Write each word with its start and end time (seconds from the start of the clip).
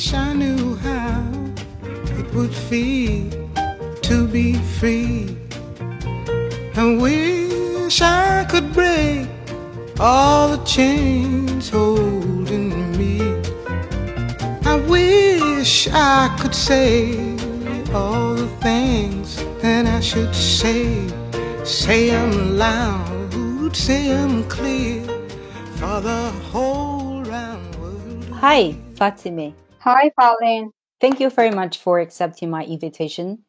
wish 0.00 0.14
I 0.14 0.32
knew 0.32 0.76
how 0.76 1.30
it 2.18 2.32
would 2.32 2.54
feel 2.54 3.28
to 4.00 4.26
be 4.26 4.54
free. 4.78 5.36
I 6.74 6.96
wish 6.98 8.00
I 8.00 8.46
could 8.50 8.72
break 8.72 9.28
all 10.00 10.56
the 10.56 10.64
chains 10.64 11.68
holding 11.68 12.96
me. 12.96 13.20
I 14.64 14.76
wish 14.88 15.86
I 15.92 16.34
could 16.40 16.54
say 16.54 17.36
all 17.92 18.36
the 18.36 18.48
things 18.62 19.36
that 19.60 19.84
I 19.84 20.00
should 20.00 20.34
say. 20.34 21.06
Say 21.62 22.08
them 22.08 22.56
loud, 22.56 23.76
say 23.76 24.08
them 24.08 24.48
clear 24.48 25.04
for 25.76 26.00
the 26.00 26.32
whole 26.50 27.22
round 27.24 27.74
world. 27.76 28.24
Hi, 28.40 28.74
Fatime. 28.94 29.52
Hi, 29.80 30.10
Pauline. 30.18 30.72
Thank 31.00 31.20
you 31.20 31.30
very 31.30 31.50
much 31.50 31.78
for 31.78 32.00
accepting 32.00 32.50
my 32.50 32.64
invitation. 32.64 33.44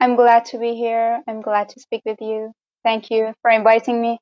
I'm 0.00 0.16
glad 0.16 0.44
to 0.46 0.58
be 0.58 0.74
here. 0.74 1.22
I'm 1.28 1.40
glad 1.40 1.68
to 1.70 1.80
speak 1.80 2.02
with 2.04 2.20
you. 2.20 2.52
Thank 2.82 3.10
you 3.10 3.32
for 3.42 3.50
inviting 3.50 4.02
me. 4.02 4.18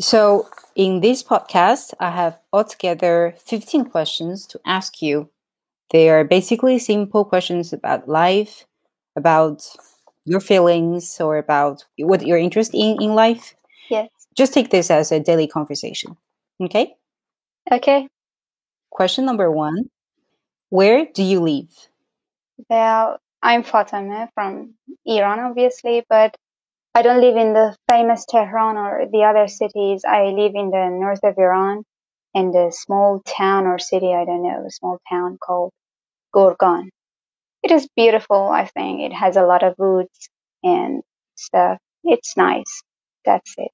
So, 0.00 0.48
in 0.74 1.00
this 1.00 1.22
podcast, 1.22 1.92
I 2.00 2.10
have 2.10 2.40
altogether 2.50 3.34
15 3.44 3.90
questions 3.90 4.46
to 4.46 4.60
ask 4.64 5.02
you. 5.02 5.28
They 5.90 6.08
are 6.08 6.24
basically 6.24 6.78
simple 6.78 7.26
questions 7.26 7.74
about 7.74 8.08
life, 8.08 8.64
about 9.16 9.68
your 10.24 10.40
feelings, 10.40 11.20
or 11.20 11.36
about 11.36 11.84
what 11.98 12.26
you're 12.26 12.38
interested 12.38 12.78
in 12.78 13.02
in 13.02 13.14
life. 13.14 13.54
Yes. 13.90 14.08
Just 14.34 14.54
take 14.54 14.70
this 14.70 14.90
as 14.90 15.12
a 15.12 15.20
daily 15.20 15.46
conversation. 15.46 16.16
Okay? 16.58 16.94
Okay. 17.70 18.08
Question 18.88 19.26
number 19.26 19.50
one 19.50 19.90
Where 20.70 21.04
do 21.04 21.22
you 21.22 21.40
live? 21.40 21.88
Well, 22.68 23.18
I'm 23.42 23.62
Fatime 23.64 24.28
from 24.34 24.74
Iran, 25.04 25.40
obviously, 25.40 26.04
but 26.08 26.36
I 26.94 27.02
don't 27.02 27.20
live 27.20 27.36
in 27.36 27.52
the 27.54 27.76
famous 27.90 28.24
Tehran 28.26 28.76
or 28.76 29.06
the 29.10 29.24
other 29.24 29.48
cities. 29.48 30.04
I 30.06 30.26
live 30.26 30.52
in 30.54 30.70
the 30.70 30.88
north 30.90 31.24
of 31.24 31.38
Iran 31.38 31.84
in 32.34 32.52
the 32.52 32.70
small 32.70 33.22
town 33.26 33.66
or 33.66 33.78
city, 33.78 34.14
I 34.14 34.24
don't 34.24 34.42
know, 34.42 34.64
a 34.66 34.70
small 34.70 34.98
town 35.08 35.38
called 35.44 35.72
Gorgan. 36.34 36.90
It 37.62 37.72
is 37.72 37.88
beautiful, 37.96 38.48
I 38.48 38.66
think. 38.66 39.00
It 39.02 39.12
has 39.12 39.36
a 39.36 39.42
lot 39.44 39.62
of 39.62 39.74
woods 39.78 40.30
and 40.62 41.02
stuff. 41.36 41.78
It's 42.04 42.36
nice. 42.36 42.82
That's 43.24 43.54
it. 43.58 43.72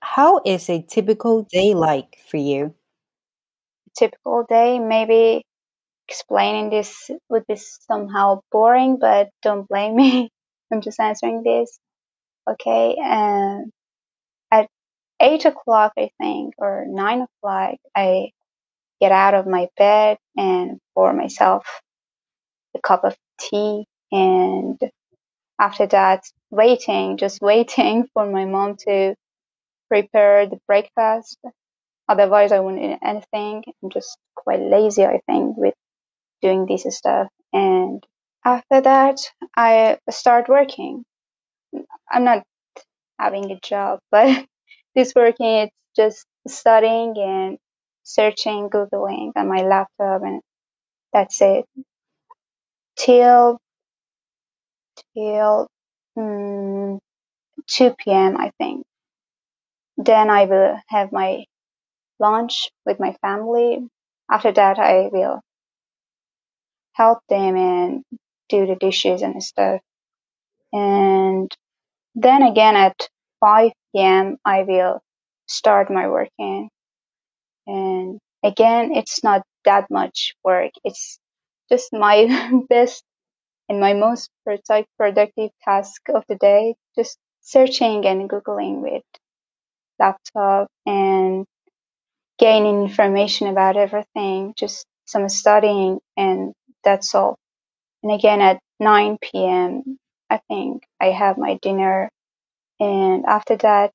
How 0.00 0.40
is 0.44 0.68
a 0.70 0.82
typical 0.82 1.42
day 1.42 1.74
like 1.74 2.18
for 2.30 2.38
you? 2.38 2.74
A 3.86 3.90
Typical 3.96 4.44
day, 4.48 4.78
maybe 4.78 5.44
explaining 6.08 6.70
this 6.70 7.10
would 7.28 7.46
be 7.46 7.56
somehow 7.56 8.40
boring, 8.50 8.98
but 8.98 9.28
don't 9.42 9.68
blame 9.68 9.96
me. 9.96 10.30
I'm 10.72 10.80
just 10.80 11.00
answering 11.00 11.42
this. 11.42 11.78
Okay. 12.50 12.96
And 13.02 13.70
at 14.52 14.68
eight 15.20 15.44
o'clock, 15.44 15.92
I 15.98 16.10
think, 16.20 16.54
or 16.58 16.84
nine 16.88 17.22
o'clock, 17.22 17.76
I 17.96 18.30
get 19.00 19.12
out 19.12 19.34
of 19.34 19.46
my 19.46 19.68
bed 19.76 20.18
and 20.36 20.78
pour 20.94 21.12
myself 21.12 21.66
a 22.76 22.80
cup 22.80 23.04
of 23.04 23.16
tea. 23.40 23.86
And 24.12 24.78
after 25.60 25.86
that, 25.88 26.24
waiting, 26.50 27.16
just 27.16 27.40
waiting 27.42 28.06
for 28.14 28.26
my 28.30 28.44
mom 28.44 28.76
to 28.86 29.14
prepare 29.88 30.46
the 30.46 30.58
breakfast. 30.66 31.38
Otherwise, 32.08 32.52
I 32.52 32.60
wouldn't 32.60 32.82
eat 32.82 32.98
anything. 33.02 33.64
I'm 33.82 33.90
just 33.90 34.16
quite 34.34 34.60
lazy, 34.60 35.04
I 35.04 35.20
think, 35.26 35.56
with 35.56 35.74
doing 36.42 36.66
this 36.66 36.86
stuff. 36.96 37.28
And 37.52 38.04
after 38.44 38.80
that, 38.82 39.18
I 39.56 39.98
start 40.10 40.48
working. 40.48 41.04
I'm 42.10 42.24
not 42.24 42.44
having 43.20 43.50
a 43.52 43.60
job, 43.60 44.00
but 44.10 44.46
this 44.94 45.14
working, 45.14 45.46
it's 45.68 45.74
just 45.96 46.26
studying 46.48 47.14
and 47.18 47.58
searching, 48.04 48.70
Googling 48.70 49.32
on 49.36 49.48
my 49.48 49.62
laptop, 49.62 50.22
and 50.22 50.42
that's 51.12 51.40
it. 51.42 51.64
Till, 52.96 53.58
till 55.14 55.68
mm, 56.18 56.98
2 57.68 57.94
p.m., 57.98 58.36
I 58.38 58.52
think. 58.58 58.84
Then 59.98 60.30
I 60.30 60.46
will 60.46 60.78
have 60.88 61.12
my 61.12 61.44
lunch 62.20 62.70
with 62.86 63.00
my 63.00 63.14
family. 63.22 63.80
After 64.30 64.52
that, 64.52 64.78
I 64.78 65.10
will 65.12 65.40
help 66.98 67.20
them 67.30 67.56
and 67.56 68.04
do 68.50 68.66
the 68.66 68.76
dishes 68.76 69.22
and 69.22 69.42
stuff. 69.42 69.80
And 70.72 71.50
then 72.14 72.42
again 72.42 72.76
at 72.76 72.96
5 73.40 74.00
p.m. 74.00 74.38
I 74.44 74.64
will 74.64 75.00
start 75.46 75.90
my 75.90 76.08
working. 76.08 76.70
And 77.66 78.18
again, 78.42 78.92
it's 78.94 79.22
not 79.22 79.42
that 79.64 79.90
much 79.90 80.34
work. 80.44 80.72
It's 80.84 81.18
just 81.70 81.92
my 81.92 82.26
best 82.68 83.04
and 83.68 83.80
my 83.80 83.94
most 83.94 84.30
productive 84.46 85.50
task 85.64 86.02
of 86.14 86.24
the 86.28 86.36
day. 86.36 86.76
Just 86.96 87.18
searching 87.42 88.06
and 88.06 88.28
Googling 88.30 88.82
with 88.82 89.04
laptop 89.98 90.68
and 90.86 91.46
gaining 92.38 92.82
information 92.84 93.48
about 93.48 93.76
everything. 93.76 94.54
Just 94.56 94.86
some 95.06 95.28
studying 95.28 96.00
and 96.16 96.52
that's 96.84 97.14
all. 97.14 97.38
And 98.02 98.12
again 98.12 98.42
at 98.42 98.60
9 98.80 99.18
p.m. 99.48 99.98
I 100.30 100.40
think 100.48 100.84
I 101.00 101.06
have 101.08 101.38
my 101.38 101.58
dinner, 101.62 102.10
and 102.80 103.26
after 103.26 103.56
that, 103.58 103.92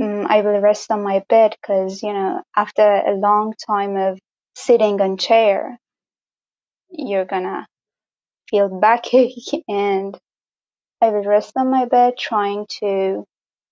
um, 0.00 0.26
I 0.28 0.42
will 0.42 0.60
rest 0.60 0.90
on 0.90 1.02
my 1.02 1.22
bed 1.28 1.56
because 1.60 2.02
you 2.02 2.12
know 2.12 2.42
after 2.56 2.82
a 2.82 3.14
long 3.14 3.54
time 3.66 3.96
of 3.96 4.18
sitting 4.56 5.00
on 5.00 5.16
chair, 5.18 5.78
you're 6.90 7.26
gonna 7.26 7.66
feel 8.50 8.68
backache, 8.80 9.64
and 9.68 10.18
I 11.02 11.10
will 11.10 11.24
rest 11.24 11.54
on 11.56 11.70
my 11.70 11.86
bed 11.86 12.14
trying 12.18 12.66
to 12.80 13.24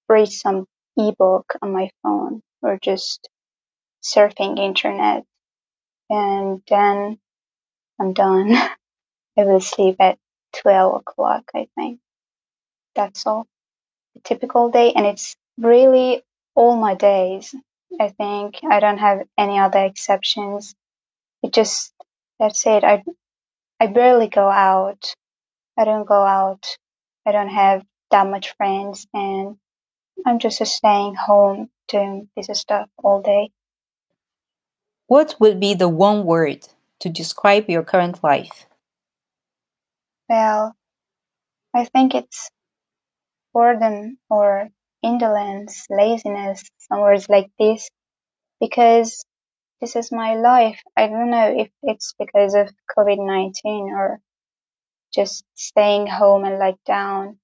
read 0.09 0.28
some 0.31 0.67
ebook 0.97 1.55
on 1.62 1.72
my 1.72 1.91
phone 2.03 2.43
or 2.62 2.78
just 2.82 3.28
surfing 4.05 4.59
internet, 4.59 5.25
and 6.11 6.62
then 6.69 7.19
I'm 8.00 8.15
done. 8.15 8.53
I 9.38 9.44
will 9.44 9.61
sleep 9.61 9.97
at 10.00 10.19
12 10.62 10.97
o'clock, 10.97 11.44
I 11.55 11.69
think. 11.77 12.00
That's 12.94 13.27
all. 13.27 13.47
A 14.16 14.21
typical 14.21 14.71
day, 14.71 14.93
and 14.94 15.06
it's 15.06 15.37
really 15.59 16.22
all 16.55 16.77
my 16.77 16.94
days. 16.94 17.55
I 18.00 18.09
think 18.09 18.56
I 18.69 18.81
don't 18.81 18.99
have 18.99 19.27
any 19.38 19.59
other 19.59 19.84
exceptions. 19.84 20.75
It 21.43 21.53
just, 21.53 21.93
that's 22.38 22.66
it. 22.66 22.84
I, 22.84 23.03
I 23.81 23.87
barely 23.88 24.28
go 24.28 24.49
out. 24.49 25.15
I 25.78 25.84
don't 25.84 26.06
go 26.06 26.22
out. 26.22 26.67
I 27.27 27.32
don't 27.32 27.49
have 27.49 27.84
that 28.11 28.27
much 28.27 28.55
friends, 28.56 29.06
and 29.15 29.56
I'm 30.27 30.38
just 30.38 30.65
staying 30.67 31.15
home 31.15 31.71
doing 31.88 32.28
this 32.37 32.49
stuff 32.59 32.88
all 33.03 33.22
day. 33.22 33.50
What 35.06 35.37
would 35.41 35.61
be 35.61 35.75
the 35.75 35.88
one 35.88 36.25
word 36.25 36.67
to 37.00 37.09
describe 37.09 37.69
your 37.69 37.83
current 37.83 38.22
life? 38.22 38.66
Well, 40.28 40.75
I 41.75 41.84
think 41.87 42.15
it's 42.15 42.50
boredom 43.53 44.19
or 44.28 44.69
indolence, 45.03 45.87
laziness, 45.91 46.62
some 46.78 47.00
words 47.00 47.28
like 47.28 47.50
this, 47.59 47.91
because 48.61 49.25
this 49.81 49.97
is 49.97 50.12
my 50.12 50.34
life. 50.34 50.81
I 50.97 51.06
don't 51.06 51.31
know 51.31 51.55
if 51.56 51.70
it's 51.82 52.14
because 52.19 52.55
of 52.55 52.70
COVID 52.97 53.19
19 53.19 53.91
or 53.94 54.20
just 55.12 55.44
staying 55.55 56.06
home 56.06 56.44
and 56.44 56.58
like 56.58 56.76
down. 56.87 57.38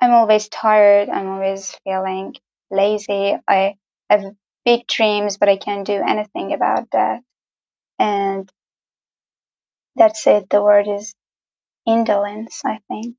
I'm 0.00 0.12
always 0.12 0.48
tired. 0.48 1.08
I'm 1.08 1.28
always 1.28 1.74
feeling 1.84 2.34
lazy. 2.70 3.36
I 3.48 3.74
have 4.08 4.24
big 4.64 4.86
dreams, 4.86 5.38
but 5.38 5.48
I 5.48 5.56
can't 5.56 5.86
do 5.86 6.02
anything 6.06 6.52
about 6.52 6.90
that. 6.92 7.20
And 7.98 8.50
that's 9.96 10.26
it. 10.26 10.48
The 10.50 10.62
word 10.62 10.86
is 10.88 11.14
indolence, 11.86 12.62
I 12.64 12.78
think. 12.88 13.16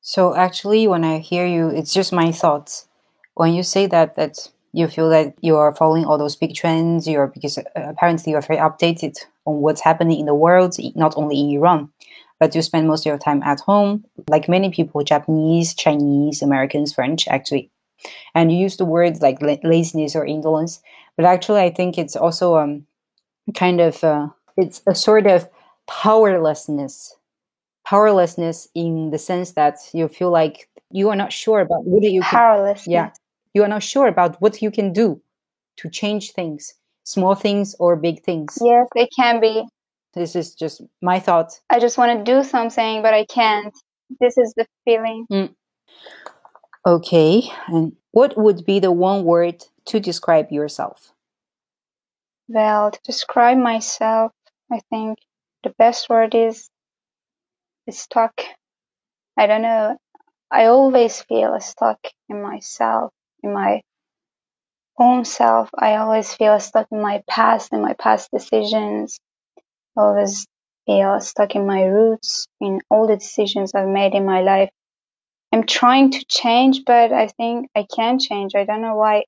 So 0.00 0.34
actually, 0.34 0.86
when 0.88 1.04
I 1.04 1.18
hear 1.18 1.46
you, 1.46 1.68
it's 1.68 1.92
just 1.92 2.12
my 2.12 2.32
thoughts. 2.32 2.88
When 3.34 3.52
you 3.54 3.62
say 3.62 3.86
that, 3.86 4.16
that 4.16 4.50
you 4.72 4.88
feel 4.88 5.08
that 5.10 5.34
you 5.40 5.56
are 5.56 5.74
following 5.74 6.04
all 6.04 6.18
those 6.18 6.36
big 6.36 6.54
trends, 6.54 7.06
you're 7.06 7.26
because 7.26 7.58
uh, 7.58 7.62
apparently 7.76 8.32
you're 8.32 8.40
very 8.40 8.58
updated 8.58 9.18
on 9.44 9.60
what's 9.60 9.82
happening 9.82 10.18
in 10.18 10.26
the 10.26 10.34
world, 10.34 10.76
not 10.94 11.14
only 11.16 11.38
in 11.40 11.50
Iran, 11.50 11.90
but 12.40 12.54
you 12.54 12.62
spend 12.62 12.88
most 12.88 13.02
of 13.02 13.10
your 13.10 13.18
time 13.18 13.42
at 13.42 13.60
home, 13.60 14.04
like 14.28 14.48
many 14.48 14.70
people, 14.70 15.02
Japanese, 15.04 15.74
Chinese, 15.74 16.42
Americans, 16.42 16.92
French, 16.92 17.28
actually. 17.28 17.70
And 18.34 18.52
you 18.52 18.58
use 18.58 18.76
the 18.76 18.84
words 18.84 19.20
like 19.20 19.42
laziness 19.42 20.14
or 20.16 20.24
indolence, 20.24 20.80
but 21.16 21.26
actually, 21.26 21.60
I 21.60 21.70
think 21.70 21.98
it's 21.98 22.16
also 22.16 22.56
um, 22.56 22.86
kind 23.54 23.80
of 23.80 24.02
uh, 24.04 24.28
it's 24.56 24.82
a 24.86 24.94
sort 24.94 25.26
of 25.26 25.48
powerlessness 25.86 27.14
powerlessness 27.86 28.68
in 28.74 29.10
the 29.10 29.18
sense 29.18 29.52
that 29.52 29.76
you 29.94 30.08
feel 30.08 30.30
like 30.30 30.68
you 30.90 31.08
are 31.08 31.16
not 31.16 31.32
sure 31.32 31.60
about 31.60 31.84
what 31.84 32.02
you 32.02 32.20
can 32.22 32.80
yeah 32.86 33.10
you 33.54 33.62
are 33.62 33.68
not 33.68 33.82
sure 33.82 34.06
about 34.06 34.40
what 34.42 34.60
you 34.60 34.70
can 34.70 34.92
do 34.92 35.20
to 35.76 35.88
change 35.88 36.32
things 36.32 36.74
small 37.04 37.34
things 37.34 37.74
or 37.78 37.96
big 37.96 38.22
things 38.22 38.58
Yes, 38.60 38.86
it 38.94 39.08
can 39.16 39.40
be. 39.40 39.64
this 40.14 40.36
is 40.36 40.54
just 40.54 40.82
my 41.00 41.18
thought 41.18 41.58
I 41.70 41.78
just 41.80 41.96
want 41.96 42.18
to 42.18 42.32
do 42.32 42.42
something, 42.44 43.02
but 43.02 43.14
I 43.14 43.24
can't. 43.24 43.72
This 44.20 44.36
is 44.36 44.52
the 44.56 44.66
feeling. 44.84 45.26
okay 46.86 47.42
and 47.68 47.92
what 48.12 48.36
would 48.36 48.64
be 48.64 48.78
the 48.80 48.92
one 48.92 49.24
word 49.24 49.64
to 49.86 50.00
describe 50.00 50.50
yourself 50.50 51.12
Well, 52.48 52.90
to 52.90 53.00
describe 53.04 53.58
myself, 53.58 54.32
I 54.72 54.80
think 54.88 55.18
the 55.64 55.74
best 55.78 56.08
word 56.08 56.34
is, 56.34 56.70
stuck. 57.90 58.40
I 59.36 59.46
don't 59.46 59.62
know. 59.62 59.96
I 60.50 60.66
always 60.66 61.22
feel 61.22 61.58
stuck 61.60 61.98
in 62.28 62.42
myself, 62.42 63.12
in 63.42 63.52
my 63.52 63.82
own 64.98 65.24
self. 65.24 65.70
I 65.78 65.96
always 65.96 66.34
feel 66.34 66.58
stuck 66.60 66.88
in 66.90 67.02
my 67.02 67.22
past, 67.28 67.72
in 67.72 67.82
my 67.82 67.94
past 67.94 68.30
decisions. 68.32 69.20
I 69.96 70.02
always 70.02 70.46
feel 70.86 71.20
stuck 71.20 71.54
in 71.54 71.66
my 71.66 71.84
roots, 71.84 72.46
in 72.60 72.80
all 72.90 73.06
the 73.06 73.16
decisions 73.16 73.74
I've 73.74 73.88
made 73.88 74.14
in 74.14 74.24
my 74.24 74.40
life. 74.40 74.70
I'm 75.52 75.64
trying 75.64 76.12
to 76.12 76.24
change, 76.28 76.84
but 76.86 77.12
I 77.12 77.28
think 77.28 77.68
I 77.76 77.86
can't 77.94 78.20
change. 78.20 78.54
I 78.54 78.64
don't 78.64 78.82
know 78.82 78.96
why 78.96 79.24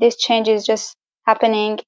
this 0.00 0.16
change 0.16 0.48
is 0.48 0.64
just 0.64 0.96
happening 1.26 1.78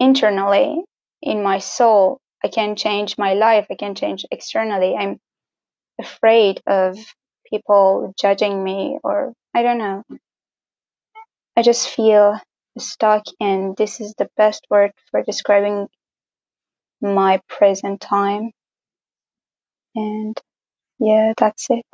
internally 0.00 0.82
in 1.22 1.42
my 1.42 1.58
soul. 1.58 2.18
I 2.44 2.48
can 2.48 2.76
change 2.76 3.18
my 3.18 3.34
life. 3.34 3.66
I 3.70 3.74
can 3.76 3.94
change 3.94 4.24
externally. 4.30 4.94
I'm 4.96 5.18
afraid 6.00 6.60
of 6.66 6.98
people 7.50 8.14
judging 8.18 8.62
me 8.62 8.98
or 9.02 9.32
I 9.54 9.62
don't 9.62 9.78
know. 9.78 10.02
I 11.56 11.62
just 11.62 11.88
feel 11.88 12.38
stuck 12.78 13.24
and 13.40 13.76
this 13.76 14.00
is 14.00 14.14
the 14.18 14.28
best 14.36 14.66
word 14.70 14.92
for 15.10 15.22
describing 15.22 15.88
my 17.00 17.40
present 17.48 18.00
time. 18.00 18.50
And 19.94 20.38
yeah, 20.98 21.32
that's 21.38 21.68
it. 21.70 21.84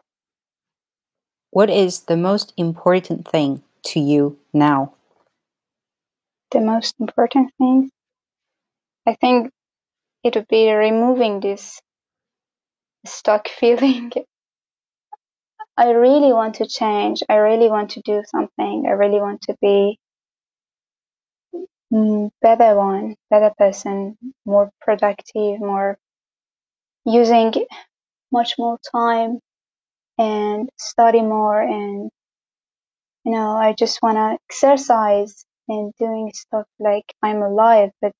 what 1.53 1.69
is 1.69 2.01
the 2.01 2.17
most 2.17 2.53
important 2.57 3.29
thing 3.29 3.63
to 3.83 4.01
you 4.01 4.39
now 4.53 4.93
The 6.53 6.61
most 6.61 6.95
important 7.01 7.53
thing, 7.59 7.91
I 9.07 9.15
think 9.15 9.53
it 10.25 10.37
would 10.37 10.49
be 10.49 10.73
removing 10.73 11.41
this 11.41 11.81
stuck 13.07 13.49
feeling. 13.61 14.13
I 15.77 15.91
really 15.91 16.33
want 16.33 16.57
to 16.57 16.67
change. 16.67 17.23
I 17.29 17.37
really 17.37 17.69
want 17.69 17.91
to 17.93 18.03
do 18.03 18.23
something. 18.27 18.85
I 18.87 18.93
really 18.93 19.21
want 19.21 19.43
to 19.43 19.57
be 19.61 19.99
mm, 21.93 22.31
better 22.43 22.77
one, 22.77 23.17
better 23.31 23.53
person, 23.59 24.19
more 24.45 24.71
productive, 24.81 25.61
more 25.61 25.99
using 27.07 27.53
much 28.33 28.55
more 28.59 28.79
time 28.93 29.41
and 30.19 30.71
study 30.79 31.23
more 31.23 31.61
and 31.63 32.11
you 33.25 33.33
know, 33.33 33.53
I 33.57 33.75
just 33.79 34.03
want 34.03 34.17
to 34.17 34.39
exercise 34.51 35.45
and 35.69 35.93
doing 35.99 36.31
stuff 36.35 36.67
like 36.79 37.13
I'm 37.23 37.43
alive, 37.43 37.91
but 38.01 38.13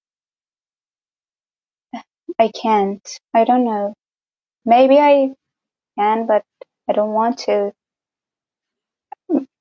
I 2.39 2.49
can't. 2.49 3.07
I 3.35 3.45
don't 3.45 3.65
know. 3.65 3.95
Maybe 4.65 4.99
I 4.99 5.35
can, 5.99 6.27
but 6.27 6.45
I 6.89 6.93
don't 6.93 7.13
want 7.13 7.39
to. 7.47 7.73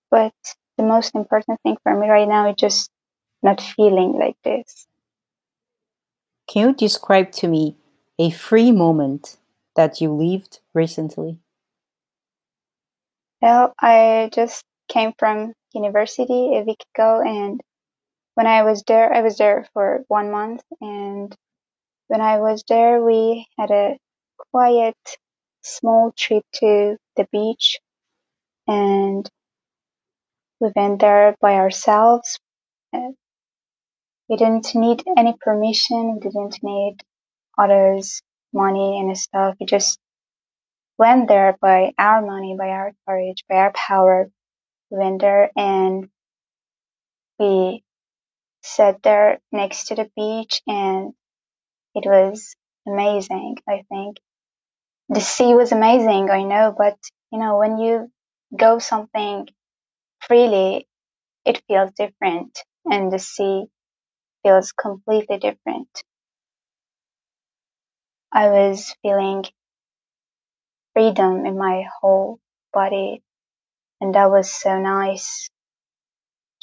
But 0.10 0.33
the 0.78 0.83
most 0.83 1.16
important 1.16 1.60
thing 1.63 1.78
for 1.83 1.98
me 2.00 2.10
right 2.10 2.28
now 2.28 2.50
is 2.50 2.56
just 2.57 2.89
not 3.44 3.62
feeling 3.62 4.13
like 4.19 4.38
this. 4.44 4.88
can 6.48 6.68
you 6.68 6.74
describe 6.74 7.31
to 7.31 7.48
me 7.48 7.75
a 8.19 8.30
free 8.30 8.72
moment 8.72 9.38
that 9.75 10.01
you 10.01 10.12
lived 10.12 10.60
recently 10.74 11.38
Well, 13.42 13.74
I 13.80 14.30
just 14.33 14.63
came 14.88 15.13
from 15.18 15.54
university 15.74 16.57
a 16.57 16.62
week 16.62 16.83
ago, 16.94 17.22
and 17.25 17.60
when 18.36 18.48
I 18.48 18.63
was 18.63 18.83
there, 18.88 19.13
I 19.13 19.22
was 19.22 19.38
there 19.38 19.68
for 19.74 20.04
one 20.07 20.31
month. 20.31 20.63
And 20.81 21.36
when 22.07 22.22
I 22.22 22.39
was 22.39 22.63
there, 22.68 23.04
we 23.04 23.48
had 23.57 23.72
a 23.72 23.98
quiet, 24.51 24.98
small 25.63 26.13
trip 26.18 26.44
to 26.56 26.98
the 27.18 27.28
beach, 27.31 27.80
and 28.68 29.30
we 30.60 30.72
went 30.75 31.01
there 31.01 31.36
by 31.42 31.56
ourselves. 31.56 32.39
We 32.94 34.38
didn't 34.38 34.74
need 34.75 35.04
any 35.18 35.36
permission. 35.39 36.13
We 36.16 36.19
didn't 36.22 36.60
need 36.63 36.98
others' 37.57 38.22
money 38.54 39.00
and 39.00 39.18
stuff. 39.18 39.56
We 39.60 39.66
just 39.66 40.00
went 40.98 41.28
there 41.28 41.57
by 41.62 41.94
our 41.98 42.22
money, 42.22 42.56
by 42.57 42.69
our 42.69 42.94
courage, 43.07 43.44
by 43.50 43.56
our 43.56 43.74
power. 43.74 44.30
We 44.89 44.98
went 45.00 45.22
there 45.22 45.51
and 45.56 46.10
we 47.39 47.83
sat 48.61 49.03
there 49.03 49.39
next 49.51 49.85
to 49.87 49.95
the 49.95 50.11
beach 50.15 50.61
and 50.67 51.13
it 51.95 52.05
was 52.07 52.55
amazing, 52.87 53.57
I 53.67 53.83
think. 53.89 54.17
The 55.09 55.21
sea 55.21 55.55
was 55.55 55.71
amazing, 55.71 56.29
I 56.31 56.43
know, 56.43 56.75
but 56.77 56.97
you 57.31 57.39
know, 57.39 57.57
when 57.59 57.77
you 57.79 58.11
go 58.57 58.79
something 58.79 59.47
freely, 60.21 60.87
it 61.45 61.63
feels 61.67 61.91
different 61.93 62.59
and 62.85 63.11
the 63.11 63.19
sea 63.19 63.65
feels 64.43 64.71
completely 64.73 65.37
different. 65.39 65.89
I 68.31 68.49
was 68.49 68.95
feeling 69.01 69.45
freedom 70.93 71.45
in 71.45 71.57
my 71.57 71.85
whole 72.01 72.39
body 72.73 73.23
and 74.01 74.15
that 74.15 74.31
was 74.31 74.51
so 74.51 74.79
nice. 74.79 75.49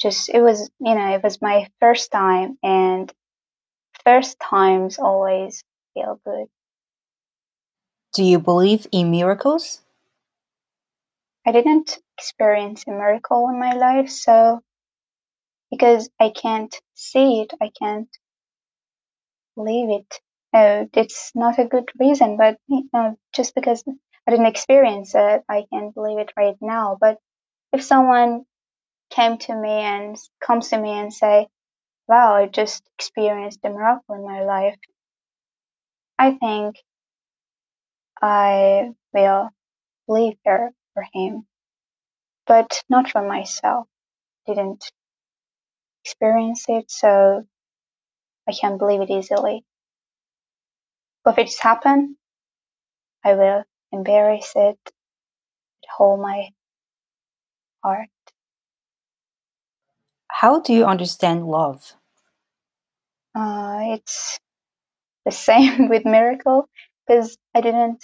Just, 0.01 0.29
it 0.29 0.41
was, 0.41 0.69
you 0.79 0.95
know, 0.95 1.13
it 1.15 1.23
was 1.23 1.41
my 1.41 1.67
first 1.79 2.11
time 2.11 2.57
and 2.63 3.11
first 4.05 4.37
times 4.39 4.97
always 4.97 5.63
feel 5.93 6.19
good. 6.25 6.47
do 8.13 8.23
you 8.23 8.39
believe 8.39 8.87
in 8.91 9.11
miracles 9.11 9.81
I 11.45 11.51
didn't 11.51 11.97
experience 12.17 12.83
a 12.85 12.91
miracle 12.91 13.49
in 13.49 13.59
my 13.59 13.73
life, 13.73 14.09
so 14.09 14.61
because 15.71 16.09
I 16.19 16.29
can't 16.29 16.75
see 16.95 17.41
it, 17.41 17.53
I 17.61 17.71
can't 17.79 18.09
believe 19.55 19.89
it. 19.89 20.19
No, 20.53 20.89
it's 20.93 21.31
not 21.35 21.59
a 21.59 21.65
good 21.65 21.89
reason, 21.99 22.37
but 22.37 22.57
you 22.67 22.89
know, 22.91 23.17
just 23.33 23.55
because 23.55 23.83
I 24.27 24.31
didn't 24.31 24.47
experience 24.47 25.13
it, 25.15 25.43
I 25.47 25.65
can't 25.71 25.93
believe 25.93 26.19
it 26.19 26.33
right 26.35 26.57
now. 26.61 26.97
But 26.99 27.17
if 27.71 27.83
someone 27.83 28.45
came 29.09 29.37
to 29.39 29.55
me 29.55 29.69
and 29.71 30.17
comes 30.41 30.69
to 30.69 30.77
me 30.79 30.91
and 30.91 31.13
say, 31.13 31.47
"Wow, 32.07 32.35
I 32.35 32.47
just 32.47 32.83
experienced 32.97 33.59
a 33.63 33.69
miracle 33.69 34.15
in 34.15 34.23
my 34.25 34.43
life," 34.43 34.79
I 36.19 36.35
think 36.35 36.77
I 38.21 38.93
will 39.13 39.49
believe 40.07 40.37
her 40.45 40.73
for 40.93 41.03
him, 41.13 41.47
but 42.47 42.83
not 42.89 43.09
for 43.11 43.21
myself. 43.27 43.87
Didn't 44.47 44.91
experience 46.03 46.65
it, 46.69 46.91
so 46.91 47.45
I 48.47 48.53
can't 48.53 48.79
believe 48.79 49.01
it 49.01 49.09
easily. 49.11 49.65
But 51.23 51.39
if 51.39 51.45
it's 51.47 51.59
happened, 51.59 52.17
I 53.23 53.33
will 53.35 53.63
embrace 53.91 54.53
it 54.55 54.79
with 54.85 55.91
all 55.99 56.17
my 56.17 56.49
heart. 57.83 58.09
How 60.41 60.59
do 60.61 60.73
you 60.73 60.85
understand 60.85 61.45
love 61.45 61.93
Uh, 63.35 63.95
it's 63.95 64.39
the 65.25 65.31
same 65.31 65.89
with 65.89 66.05
miracle 66.05 66.67
because 67.07 67.37
I 67.55 67.61
didn't. 67.61 68.03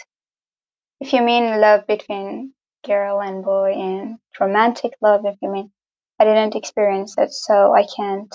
If 1.01 1.13
you 1.13 1.21
mean 1.21 1.59
love 1.59 1.87
between 1.87 2.53
girl 2.85 3.21
and 3.21 3.43
boy 3.43 3.73
and 3.73 4.17
romantic 4.39 4.93
love, 5.01 5.25
if 5.25 5.35
you 5.41 5.49
mean, 5.51 5.71
I 6.19 6.25
didn't 6.25 6.55
experience 6.55 7.15
it, 7.17 7.31
so 7.31 7.73
I 7.73 7.85
can't 7.95 8.33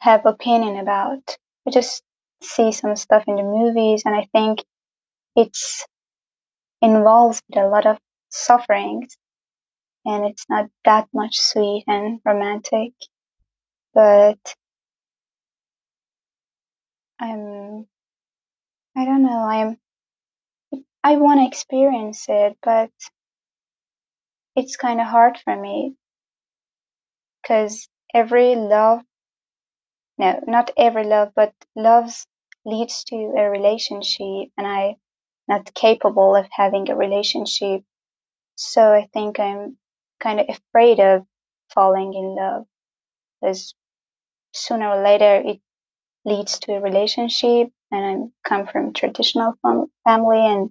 have 0.00 0.26
opinion 0.26 0.76
about. 0.76 1.36
I 1.66 1.70
just 1.70 2.02
see 2.42 2.72
some 2.72 2.96
stuff 2.96 3.24
in 3.26 3.36
the 3.36 3.42
movies, 3.42 4.02
and 4.04 4.14
I 4.14 4.28
think 4.32 4.62
it's 5.34 5.86
involves 6.82 7.40
a 7.56 7.66
lot 7.66 7.86
of 7.86 7.98
sufferings, 8.28 9.16
and 10.04 10.24
it's 10.26 10.46
not 10.48 10.70
that 10.84 11.08
much 11.12 11.38
sweet 11.38 11.84
and 11.86 12.20
romantic. 12.24 12.92
But 13.94 14.38
I'm 17.20 17.86
I 18.96 19.04
don't 19.04 19.22
know. 19.22 19.44
I'm 19.44 19.78
I 21.02 21.16
want 21.16 21.40
to 21.40 21.46
experience 21.46 22.26
it, 22.28 22.56
but 22.62 22.90
it's 24.56 24.76
kind 24.76 25.00
of 25.00 25.06
hard 25.06 25.38
for 25.38 25.54
me 25.54 25.96
because 27.42 27.88
every 28.14 28.54
love, 28.56 29.02
no, 30.18 30.40
not 30.46 30.70
every 30.76 31.04
love, 31.04 31.32
but 31.36 31.52
loves 31.76 32.26
leads 32.64 33.04
to 33.04 33.16
a 33.16 33.50
relationship, 33.50 34.50
and 34.56 34.66
I'm 34.66 34.94
not 35.48 35.74
capable 35.74 36.36
of 36.36 36.46
having 36.50 36.90
a 36.90 36.96
relationship. 36.96 37.82
So 38.56 38.92
I 38.92 39.08
think 39.12 39.40
I'm 39.40 39.76
kind 40.24 40.40
of 40.40 40.46
afraid 40.48 41.00
of 41.00 41.26
falling 41.74 42.14
in 42.14 42.36
love 42.36 42.66
because 43.40 43.74
sooner 44.54 44.88
or 44.88 45.04
later 45.04 45.42
it 45.44 45.60
leads 46.24 46.58
to 46.60 46.72
a 46.74 46.80
relationship, 46.80 47.68
and 47.90 48.32
I 48.44 48.48
come 48.48 48.66
from 48.66 48.92
traditional 48.94 49.54
fam- 49.62 49.92
family, 50.04 50.40
and 50.46 50.70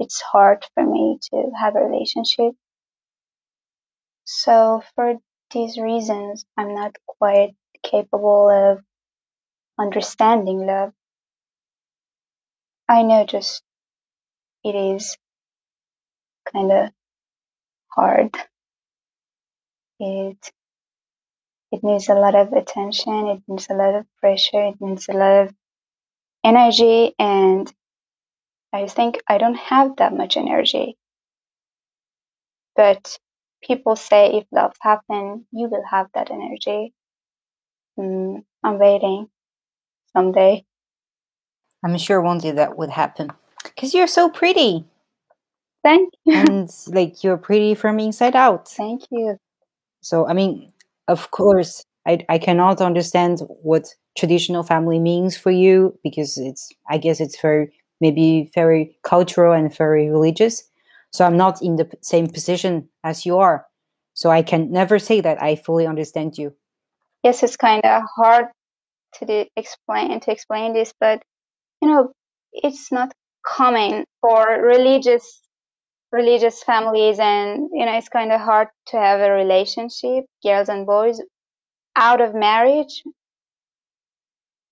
it's 0.00 0.20
hard 0.20 0.64
for 0.74 0.84
me 0.84 1.18
to 1.30 1.50
have 1.60 1.76
a 1.76 1.80
relationship. 1.84 2.54
So 4.24 4.82
for 4.94 5.14
these 5.52 5.78
reasons, 5.78 6.44
I'm 6.56 6.74
not 6.74 6.96
quite 7.06 7.54
capable 7.82 8.50
of 8.50 8.84
understanding 9.78 10.66
love. 10.66 10.92
I 12.88 13.02
know 13.02 13.24
just 13.24 13.62
it 14.64 14.74
is 14.74 15.16
kind 16.52 16.72
of 16.72 16.90
hard. 17.88 18.36
It 20.00 20.52
it 21.70 21.84
needs 21.84 22.08
a 22.08 22.14
lot 22.14 22.34
of 22.34 22.52
attention. 22.52 23.26
It 23.28 23.42
needs 23.46 23.68
a 23.70 23.74
lot 23.74 23.94
of 23.94 24.06
pressure. 24.20 24.62
It 24.62 24.80
needs 24.80 25.08
a 25.08 25.12
lot 25.12 25.42
of 25.42 25.54
energy, 26.44 27.14
and 27.18 27.72
I 28.72 28.86
think 28.86 29.20
I 29.28 29.38
don't 29.38 29.56
have 29.56 29.96
that 29.96 30.14
much 30.14 30.36
energy. 30.36 30.96
But 32.76 33.18
people 33.62 33.96
say 33.96 34.38
if 34.38 34.44
love 34.52 34.74
happens, 34.80 35.44
you 35.52 35.68
will 35.68 35.84
have 35.90 36.06
that 36.14 36.30
energy. 36.30 36.94
Mm, 37.98 38.44
I'm 38.62 38.78
waiting 38.78 39.28
someday. 40.12 40.64
I'm 41.84 41.96
sure 41.98 42.20
one 42.20 42.38
day 42.38 42.52
that 42.52 42.76
would 42.76 42.90
happen 42.90 43.32
because 43.62 43.94
you're 43.94 44.06
so 44.06 44.28
pretty 44.28 44.84
Thank 45.84 46.12
you. 46.24 46.34
and 46.34 46.70
like 46.88 47.22
you're 47.22 47.36
pretty 47.36 47.74
from 47.74 47.98
inside 48.00 48.34
out. 48.36 48.68
Thank 48.68 49.04
you. 49.10 49.38
So, 50.00 50.26
I 50.26 50.32
mean, 50.32 50.72
of 51.08 51.30
course, 51.30 51.84
I, 52.06 52.24
I 52.28 52.38
cannot 52.38 52.80
understand 52.80 53.40
what 53.62 53.88
traditional 54.16 54.62
family 54.62 54.98
means 54.98 55.36
for 55.36 55.50
you 55.50 55.98
because 56.02 56.38
it's, 56.38 56.70
I 56.88 56.98
guess 56.98 57.20
it's 57.20 57.40
very, 57.40 57.72
maybe 58.00 58.50
very 58.54 58.96
cultural 59.02 59.52
and 59.52 59.74
very 59.74 60.08
religious. 60.08 60.62
So 61.12 61.24
I'm 61.24 61.36
not 61.36 61.62
in 61.62 61.76
the 61.76 61.90
same 62.02 62.28
position 62.28 62.88
as 63.04 63.26
you 63.26 63.38
are. 63.38 63.66
So 64.14 64.30
I 64.30 64.42
can 64.42 64.70
never 64.70 64.98
say 64.98 65.20
that 65.20 65.40
I 65.42 65.56
fully 65.56 65.86
understand 65.86 66.38
you. 66.38 66.54
yes, 67.22 67.42
it's 67.42 67.56
kind 67.56 67.84
of 67.84 68.02
hard 68.16 68.46
to 69.14 69.24
de- 69.26 69.50
explain 69.56 70.20
to 70.20 70.32
explain 70.32 70.72
this, 70.72 70.92
but 70.98 71.22
you 71.80 71.88
know, 71.88 72.12
it's 72.52 72.90
not 72.90 73.12
common 73.46 74.04
for 74.20 74.46
religious 74.62 75.40
religious 76.12 76.62
families, 76.62 77.18
and 77.18 77.70
you 77.72 77.86
know, 77.86 77.96
it's 77.96 78.08
kind 78.08 78.32
of 78.32 78.40
hard 78.40 78.68
to 78.88 78.98
have 78.98 79.20
a 79.20 79.30
relationship, 79.32 80.26
girls 80.44 80.68
and 80.68 80.86
boys, 80.86 81.20
out 81.96 82.20
of 82.20 82.34
marriage. 82.34 83.02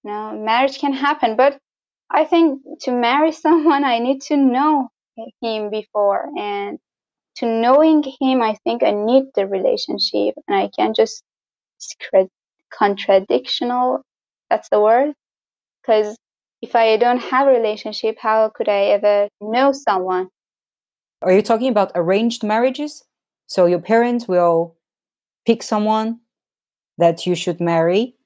You 0.04 0.12
know, 0.12 0.32
marriage 0.38 0.78
can 0.78 0.92
happen, 0.92 1.36
but 1.36 1.58
I 2.10 2.24
think 2.24 2.62
to 2.82 2.92
marry 2.92 3.32
someone, 3.44 3.84
I 3.84 3.98
need 3.98 4.22
to 4.22 4.36
know 4.36 4.88
him 5.42 5.70
before, 5.70 6.28
and 6.38 6.78
to 7.36 7.46
knowing 7.46 8.02
him, 8.20 8.42
I 8.42 8.56
think 8.64 8.82
I 8.82 8.92
need 8.92 9.24
the 9.34 9.46
relationship, 9.46 10.34
and 10.48 10.56
I 10.56 10.70
can't 10.76 10.96
just 10.96 11.22
contradictional. 12.72 14.00
That's 14.50 14.68
the 14.70 14.80
word. 14.80 15.14
Because 15.82 16.16
if 16.62 16.76
I 16.76 16.96
don't 16.96 17.20
have 17.20 17.48
a 17.48 17.50
relationship, 17.50 18.16
how 18.20 18.50
could 18.54 18.68
I 18.68 18.86
ever 18.96 19.28
know 19.40 19.72
someone? 19.72 20.28
Are 21.23 21.32
you 21.32 21.42
talking 21.42 21.68
about 21.68 21.92
arranged 21.94 22.44
marriages? 22.44 23.04
So 23.46 23.66
your 23.66 23.80
parents 23.80 24.28
will 24.28 24.76
pick 25.46 25.62
someone 25.62 26.20
that 26.99 27.26
you 27.26 27.35
should 27.35 27.61
marry. 27.61 28.16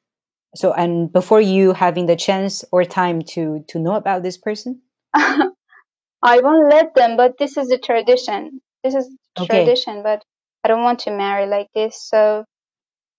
So 0.56 0.72
and 0.72 1.12
before 1.12 1.40
you 1.40 1.72
having 1.72 2.06
the 2.06 2.16
chance 2.16 2.64
or 2.72 2.84
time 2.84 3.22
to 3.34 3.64
to 3.68 3.78
know 3.78 3.94
about 3.94 4.22
this 4.22 4.36
person? 4.36 4.82
I 5.14 6.40
won't 6.40 6.70
let 6.70 6.94
them, 6.94 7.16
but 7.16 7.38
this 7.38 7.56
is 7.56 7.70
a 7.70 7.78
tradition. 7.78 8.60
This 8.84 8.94
is 8.94 9.08
Okay. 9.38 9.64
tradition, 9.64 10.02
but 10.02 10.22
I 10.64 10.68
don't 10.68 10.82
want 10.82 11.00
to 11.00 11.10
marry 11.10 11.46
like 11.46 11.68
this. 11.74 12.02
So 12.08 12.44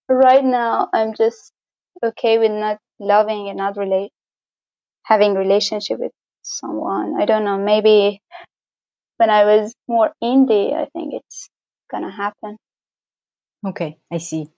right 0.08 0.44
now, 0.44 0.88
I'm 0.92 1.14
just 1.14 1.52
okay 2.04 2.38
with 2.38 2.52
not 2.52 2.78
loving 3.00 3.48
and 3.48 3.58
not 3.58 3.76
relate 3.76 4.12
having 5.04 5.34
relationship 5.34 5.98
with 5.98 6.12
someone. 6.42 7.20
I 7.20 7.24
don't 7.24 7.44
know. 7.44 7.58
Maybe 7.58 8.20
when 9.22 9.30
I 9.30 9.44
was 9.44 9.72
more 9.86 10.12
indie, 10.20 10.74
I 10.74 10.86
think 10.92 11.14
it's 11.14 11.48
gonna 11.92 12.10
happen. 12.10 12.56
Okay, 13.64 13.98
I 14.10 14.18
see. 14.18 14.48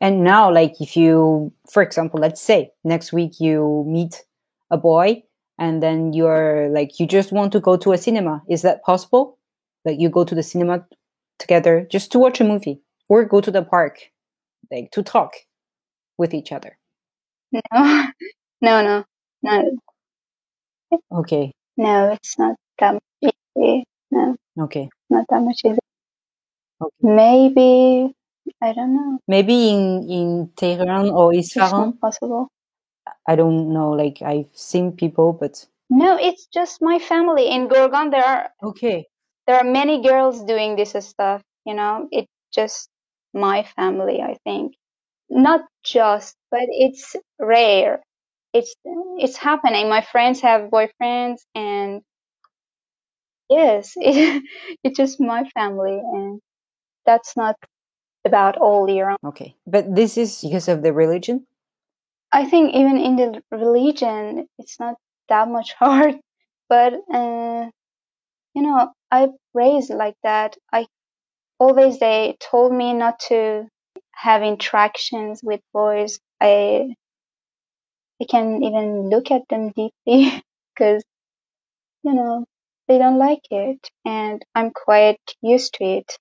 And 0.00 0.24
now, 0.24 0.50
like, 0.50 0.80
if 0.80 0.96
you, 0.96 1.52
for 1.70 1.82
example, 1.82 2.20
let's 2.20 2.40
say 2.40 2.70
next 2.84 3.12
week 3.12 3.38
you 3.38 3.84
meet 3.86 4.24
a 4.70 4.78
boy 4.78 5.24
and 5.58 5.82
then 5.82 6.14
you're 6.14 6.70
like, 6.70 6.98
you 6.98 7.06
just 7.06 7.32
want 7.32 7.52
to 7.52 7.60
go 7.60 7.76
to 7.76 7.92
a 7.92 7.98
cinema. 7.98 8.42
Is 8.48 8.62
that 8.62 8.82
possible? 8.82 9.38
Like, 9.84 10.00
you 10.00 10.08
go 10.08 10.24
to 10.24 10.34
the 10.34 10.42
cinema 10.42 10.86
together 11.38 11.86
just 11.90 12.10
to 12.12 12.18
watch 12.18 12.40
a 12.40 12.44
movie 12.44 12.80
or 13.10 13.26
go 13.26 13.42
to 13.42 13.50
the 13.50 13.62
park, 13.62 13.98
like, 14.72 14.90
to 14.92 15.02
talk 15.02 15.34
with 16.16 16.32
each 16.32 16.50
other. 16.50 16.78
No, 17.52 17.60
no, 18.62 18.82
no, 18.82 19.04
no, 19.42 19.78
Okay, 21.12 21.52
no. 21.76 22.12
It's 22.12 22.38
not 22.38 22.56
that 22.78 23.02
easy. 23.20 23.84
No, 24.10 24.36
okay. 24.60 24.88
not 25.10 25.26
that 25.28 25.40
much 25.40 25.60
easy. 25.64 25.78
Okay. 26.80 26.94
Maybe 27.02 28.14
I 28.60 28.72
don't 28.72 28.94
know. 28.94 29.18
Maybe 29.26 29.70
in, 29.70 30.08
in 30.10 30.50
Tehran 30.56 31.10
or 31.10 31.32
It's 31.34 31.56
not 31.56 31.66
Isfahan, 31.66 31.92
possible. 31.94 32.48
I 33.26 33.36
don't 33.36 33.72
know, 33.72 33.90
like, 33.90 34.22
I've 34.22 34.50
seen 34.52 34.92
people, 34.92 35.32
but 35.32 35.66
No, 35.90 36.16
it's 36.18 36.46
just 36.46 36.82
my 36.82 36.98
family 36.98 37.48
in 37.48 37.68
Gorgan. 37.68 38.10
There 38.10 38.24
are 38.24 38.50
okay, 38.62 39.06
there 39.46 39.56
are 39.56 39.64
many 39.64 40.02
girls 40.02 40.44
doing 40.44 40.76
this 40.76 40.94
stuff. 41.06 41.42
You 41.64 41.74
know, 41.74 42.08
it's 42.10 42.32
just 42.52 42.88
my 43.32 43.64
family. 43.76 44.20
I 44.20 44.36
think 44.44 44.74
not 45.30 45.62
just, 45.84 46.34
but 46.50 46.66
it's 46.68 47.16
rare. 47.38 48.02
It's 48.52 48.74
it's 49.18 49.36
happening. 49.36 49.88
My 49.88 50.00
friends 50.00 50.40
have 50.40 50.70
boyfriends, 50.70 51.40
and 51.54 51.73
yes, 53.54 53.92
it, 53.96 54.42
it's 54.82 54.96
just 54.96 55.20
my 55.20 55.44
family, 55.54 55.98
and 55.98 56.40
that's 57.06 57.36
not 57.36 57.56
about 58.24 58.56
all 58.56 58.86
Iran. 58.86 59.16
okay. 59.24 59.54
But 59.66 59.94
this 59.94 60.16
is 60.18 60.40
because 60.42 60.68
of 60.68 60.82
the 60.82 60.92
religion? 60.92 61.46
I 62.32 62.44
think 62.46 62.74
even 62.74 62.98
in 62.98 63.16
the 63.16 63.42
religion, 63.50 64.48
it's 64.58 64.80
not 64.80 64.96
that 65.28 65.48
much 65.48 65.72
hard, 65.78 66.16
but 66.68 66.94
uh, 67.12 67.70
you 68.54 68.62
know, 68.62 68.92
I 69.10 69.28
raised 69.54 69.90
like 69.90 70.16
that. 70.22 70.56
I 70.72 70.86
always 71.58 71.98
they 71.98 72.36
told 72.40 72.72
me 72.72 72.92
not 72.92 73.20
to 73.28 73.66
have 74.12 74.42
interactions 74.42 75.40
with 75.42 75.60
boys. 75.72 76.18
I 76.40 76.94
I 78.20 78.24
can't 78.24 78.62
even 78.62 79.10
look 79.10 79.30
at 79.30 79.42
them 79.48 79.70
deeply 79.70 80.42
because 80.74 81.02
you 82.02 82.14
know 82.14 82.44
they 82.88 82.98
don't 82.98 83.18
like 83.18 83.42
it, 83.50 83.90
and 84.04 84.44
I'm 84.54 84.70
quite 84.72 85.20
used 85.42 85.74
to 85.74 85.84
it, 85.84 86.18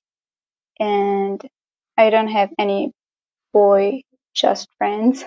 and 0.79 1.41
I 1.97 2.09
don't 2.11 2.29
have 2.29 2.51
any 2.59 2.91
boy 3.53 4.01
just 4.35 4.69
friends. 4.77 5.25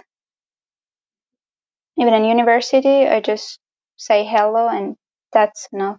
Even 1.98 2.14
in 2.14 2.24
university, 2.26 3.06
I 3.06 3.20
just 3.20 3.58
say 3.96 4.24
hello, 4.26 4.68
and 4.68 4.96
that's 5.32 5.68
enough. 5.72 5.98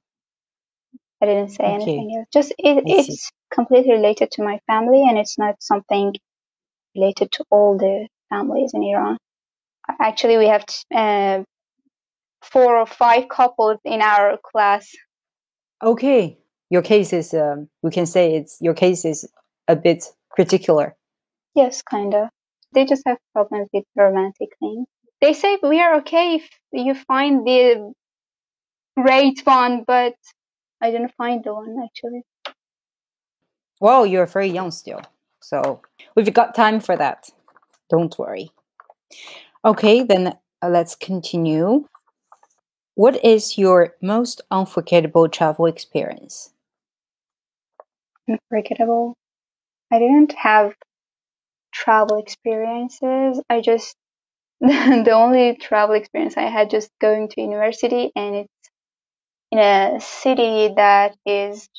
I 1.21 1.27
didn't 1.27 1.49
say 1.51 1.65
Okay. 1.65 1.73
anything 1.73 2.15
else. 2.17 2.27
Just 2.33 2.51
it, 2.59 2.83
it's 2.87 3.31
completely 3.53 3.93
related 3.93 4.31
to 4.33 4.43
my 4.43 4.59
family, 4.67 5.03
and 5.07 5.17
it's 5.17 5.37
not 5.39 5.55
something 5.61 6.13
related 6.95 7.31
to 7.33 7.45
all 7.51 7.77
the 7.77 8.07
families 8.29 8.71
in 8.73 8.83
Iran. 8.83 9.17
Actually, 10.01 10.37
we 10.37 10.47
have 10.47 10.65
uh, 10.95 11.43
four 12.43 12.77
or 12.77 12.85
five 12.87 13.29
couples 13.29 13.79
in 13.85 14.01
our 14.01 14.37
class. 14.51 14.89
Okay, 15.83 16.37
your 16.69 16.81
case 16.81 17.13
is, 17.13 17.33
um, 17.33 17.69
we 17.83 17.91
can 17.91 18.05
say 18.05 18.35
it's 18.35 18.57
your 18.61 18.73
case 18.73 19.05
is 19.05 19.29
a 19.67 19.75
bit 19.75 20.05
particular. 20.35 20.95
Yes, 21.55 21.81
kind 21.81 22.13
of. 22.13 22.29
They 22.73 22.85
just 22.85 23.03
have 23.05 23.17
problems 23.33 23.69
with 23.73 23.85
romantic 23.95 24.49
things. 24.59 24.87
they 25.21 25.33
say 25.33 25.57
we 25.63 25.79
are 25.81 25.95
okay 25.95 26.35
if 26.35 26.49
you 26.71 26.93
find 26.93 27.45
the 27.45 27.93
great 28.95 29.41
one, 29.45 29.83
but 29.85 30.15
I 30.81 30.91
didn't 30.91 31.13
find 31.17 31.43
the 31.43 31.53
one 31.53 31.77
actually. 31.83 32.21
Well, 33.79 34.05
you're 34.05 34.25
very 34.25 34.47
young 34.47 34.71
still, 34.71 35.01
so 35.39 35.81
we've 36.15 36.33
got 36.33 36.55
time 36.55 36.79
for 36.79 36.97
that. 36.97 37.29
Don't 37.89 38.17
worry. 38.17 38.51
Okay, 39.63 40.03
then 40.03 40.33
uh, 40.61 40.69
let's 40.69 40.95
continue. 40.95 41.85
What 42.97 43.23
is 43.23 43.59
your 43.59 43.95
most 44.01 44.41
unforgettable 44.49 45.29
travel 45.29 45.67
experience? 45.67 46.49
Unforgettable. 48.27 49.13
I 49.93 49.99
didn't 49.99 50.33
have 50.33 50.73
travel 51.71 52.17
experiences. 52.17 53.39
I 53.51 53.61
just 53.61 53.95
the 54.61 55.11
only 55.11 55.57
travel 55.57 55.93
experience 55.93 56.37
I 56.37 56.49
had 56.49 56.71
just 56.71 56.89
going 56.99 57.29
to 57.29 57.41
university 57.41 58.11
and 58.15 58.35
it's 58.35 58.69
in 59.51 59.59
a 59.59 59.99
city 60.01 60.73
that 60.75 61.15
is 61.23 61.69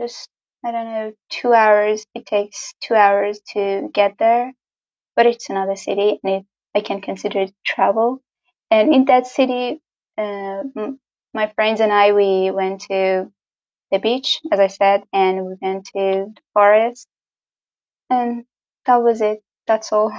just 0.00 0.28
I 0.64 0.70
don't 0.70 0.84
know 0.84 1.12
two 1.30 1.52
hours. 1.52 2.06
It 2.14 2.26
takes 2.26 2.74
two 2.80 2.94
hours 2.94 3.40
to 3.54 3.90
get 3.92 4.18
there, 4.20 4.52
but 5.16 5.26
it's 5.26 5.50
another 5.50 5.74
city 5.74 6.20
and 6.22 6.32
it, 6.32 6.46
I 6.76 6.80
can 6.80 7.00
consider 7.00 7.40
it 7.40 7.54
travel. 7.66 8.22
And 8.70 8.94
in 8.94 9.04
that 9.06 9.26
city, 9.26 9.80
uh, 10.18 10.62
my 11.34 11.48
friends 11.54 11.80
and 11.80 11.92
I 11.92 12.12
we 12.12 12.50
went 12.50 12.82
to 12.82 13.32
the 13.92 13.98
beach, 13.98 14.40
as 14.52 14.60
I 14.60 14.68
said, 14.68 15.04
and 15.12 15.46
we 15.46 15.54
went 15.62 15.86
to 15.86 15.92
the 16.34 16.42
forest, 16.54 17.08
and 18.10 18.44
that 18.86 18.96
was 18.96 19.20
it. 19.20 19.42
That's 19.66 19.92
all. 19.92 20.12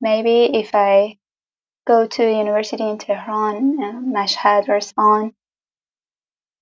Maybe 0.00 0.56
if 0.56 0.72
I 0.74 1.18
go 1.86 2.06
to 2.06 2.22
university 2.24 2.84
in 2.88 2.98
Tehran, 2.98 3.82
uh, 3.82 3.92
Mashhad 4.00 4.68
or 4.68 4.76
Isfahan, 4.78 5.34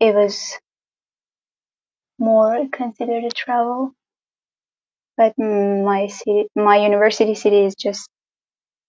it 0.00 0.14
was 0.14 0.58
more 2.18 2.66
considered 2.72 3.24
a 3.24 3.30
travel. 3.30 3.92
But 5.16 5.38
my 5.38 6.08
city, 6.08 6.48
my 6.54 6.76
university 6.78 7.34
city 7.34 7.64
is 7.64 7.74
just 7.74 8.10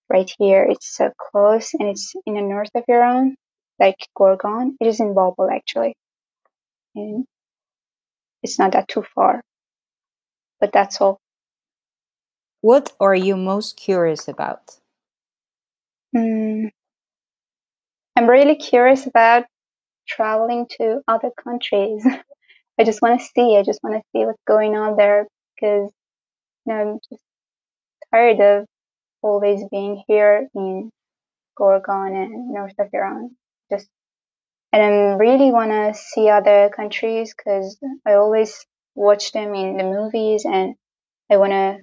right 0.09 0.31
here. 0.39 0.65
It's 0.69 0.95
so 0.95 1.11
close, 1.17 1.73
and 1.73 1.89
it's 1.89 2.13
in 2.25 2.35
the 2.35 2.41
north 2.41 2.69
of 2.75 2.83
Iran, 2.87 3.35
like 3.79 3.97
Gorgan. 4.17 4.75
It 4.79 4.87
is 4.87 4.99
in 4.99 5.15
Babol 5.15 5.49
actually, 5.51 5.95
and 6.95 7.25
it's 8.43 8.59
not 8.59 8.73
that 8.73 8.87
too 8.87 9.03
far. 9.15 9.41
But 10.59 10.71
that's 10.73 11.01
all. 11.01 11.19
What 12.61 12.93
are 12.99 13.15
you 13.15 13.35
most 13.35 13.77
curious 13.77 14.27
about? 14.27 14.77
Mm, 16.15 16.69
I'm 18.15 18.29
really 18.29 18.55
curious 18.55 19.05
about 19.07 19.45
traveling 20.07 20.67
to 20.77 21.01
other 21.07 21.31
countries. 21.43 22.05
I 22.79 22.83
just 22.83 23.01
want 23.01 23.19
to 23.19 23.25
see. 23.25 23.57
I 23.57 23.63
just 23.63 23.81
want 23.83 23.95
to 23.95 24.01
see 24.11 24.25
what's 24.25 24.41
going 24.47 24.75
on 24.75 24.95
there 24.97 25.27
because 25.55 25.91
you 26.65 26.73
know, 26.73 26.75
I'm 26.75 26.99
just 27.09 27.23
tired 28.13 28.39
of 28.39 28.65
always 29.23 29.63
being 29.71 30.03
here 30.07 30.47
in 30.53 30.91
Gorgan 31.57 32.15
and 32.15 32.49
north 32.49 32.75
of 32.79 32.89
Iran. 32.93 33.35
Just 33.71 33.89
and 34.71 34.81
I 34.81 35.15
really 35.15 35.51
want 35.51 35.71
to 35.71 35.93
see 35.93 36.29
other 36.29 36.71
countries 36.75 37.33
because 37.35 37.77
I 38.05 38.13
always 38.13 38.65
watch 38.95 39.31
them 39.31 39.53
in 39.53 39.77
the 39.77 39.83
movies 39.83 40.45
and 40.45 40.75
I 41.31 41.37
want 41.37 41.51
to 41.51 41.77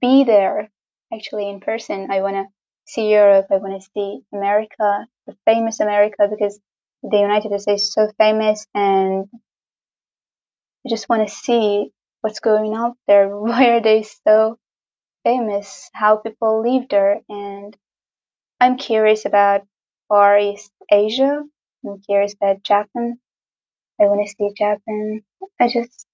be 0.00 0.24
there 0.24 0.68
actually 1.12 1.48
in 1.48 1.60
person. 1.60 2.08
I 2.10 2.20
want 2.20 2.36
to 2.36 2.44
see 2.86 3.10
Europe. 3.10 3.46
I 3.50 3.56
want 3.56 3.80
to 3.80 3.88
see 3.94 4.20
America, 4.32 5.06
the 5.26 5.36
famous 5.46 5.80
America, 5.80 6.28
because 6.28 6.60
the 7.02 7.18
United 7.18 7.58
States 7.60 7.84
is 7.84 7.92
so 7.92 8.10
famous 8.18 8.66
and 8.74 9.26
I 10.86 10.90
just 10.90 11.08
want 11.08 11.26
to 11.26 11.34
see 11.34 11.90
what's 12.20 12.40
going 12.40 12.74
on 12.74 12.94
there. 13.06 13.28
Why 13.38 13.68
are 13.70 13.82
they 13.82 14.02
so 14.02 14.58
famous? 15.24 15.90
How 15.94 16.16
people 16.18 16.62
live 16.62 16.88
there? 16.88 17.20
And 17.28 17.76
I'm 18.60 18.76
curious 18.76 19.24
about 19.24 19.62
Far 20.08 20.38
East 20.38 20.72
Asia. 20.90 21.42
I'm 21.84 22.00
curious 22.02 22.34
about 22.34 22.62
Japan. 22.62 23.18
I 24.00 24.04
want 24.04 24.26
to 24.26 24.34
see 24.34 24.54
Japan. 24.56 25.22
I 25.60 25.68
just 25.68 26.06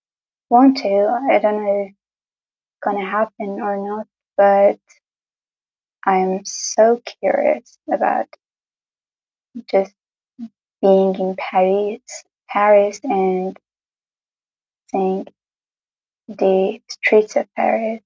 want 0.51 0.79
to. 0.79 1.29
I 1.31 1.39
don't 1.39 1.65
know 1.65 1.83
if 1.85 1.91
it's 1.91 1.97
gonna 2.83 3.09
happen 3.09 3.61
or 3.61 3.77
not, 3.77 4.07
but 4.37 4.79
I'm 6.05 6.45
so 6.45 7.01
curious 7.21 7.79
about 7.93 8.27
just 9.71 9.95
being 10.81 11.15
in 11.17 11.37
Paris, 11.37 12.01
Paris, 12.49 13.01
and 13.05 13.59
seeing 14.91 15.27
the 16.29 16.81
streets 16.89 17.37
of 17.37 17.47
Paris. 17.55 18.01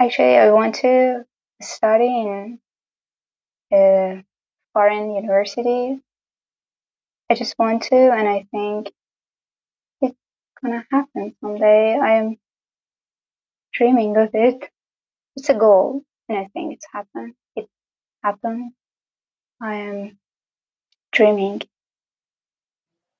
Actually, 0.00 0.36
I 0.36 0.52
want 0.52 0.76
to 0.76 1.24
study 1.60 2.06
in 2.06 2.60
a 3.72 4.24
foreign 4.72 5.12
university. 5.14 6.00
I 7.28 7.34
just 7.34 7.58
want 7.58 7.82
to, 7.84 7.96
and 7.96 8.28
I 8.28 8.46
think 8.52 8.92
it's 10.00 10.16
gonna 10.62 10.86
happen 10.92 11.34
someday. 11.40 11.98
I'm 11.98 12.36
dreaming 13.72 14.16
of 14.16 14.30
it. 14.34 14.70
It's 15.34 15.48
a 15.48 15.54
goal, 15.54 16.02
and 16.28 16.38
I 16.38 16.46
think 16.52 16.74
it's 16.74 16.86
happened. 16.92 17.34
It 17.56 17.68
happened. 18.22 18.72
I 19.60 19.74
am 19.74 20.18
dreaming. 21.10 21.62